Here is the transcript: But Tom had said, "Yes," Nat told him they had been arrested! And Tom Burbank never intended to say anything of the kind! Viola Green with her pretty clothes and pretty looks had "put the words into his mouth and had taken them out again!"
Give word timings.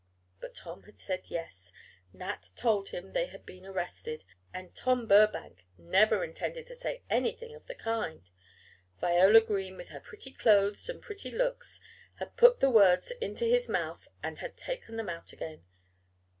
But 0.39 0.55
Tom 0.55 0.81
had 0.85 0.97
said, 0.97 1.29
"Yes," 1.29 1.71
Nat 2.11 2.49
told 2.55 2.89
him 2.89 3.13
they 3.13 3.27
had 3.27 3.45
been 3.45 3.67
arrested! 3.67 4.23
And 4.51 4.73
Tom 4.73 5.05
Burbank 5.07 5.67
never 5.77 6.23
intended 6.23 6.65
to 6.65 6.75
say 6.75 7.03
anything 7.07 7.53
of 7.53 7.67
the 7.67 7.75
kind! 7.75 8.27
Viola 8.99 9.41
Green 9.41 9.77
with 9.77 9.89
her 9.89 9.99
pretty 9.99 10.31
clothes 10.31 10.89
and 10.89 11.03
pretty 11.03 11.29
looks 11.29 11.79
had 12.15 12.35
"put 12.35 12.61
the 12.61 12.71
words 12.71 13.11
into 13.11 13.45
his 13.45 13.69
mouth 13.69 14.07
and 14.23 14.39
had 14.39 14.57
taken 14.57 14.97
them 14.97 15.07
out 15.07 15.33
again!" 15.33 15.65